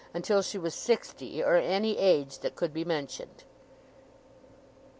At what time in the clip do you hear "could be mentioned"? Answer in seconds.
2.55-3.43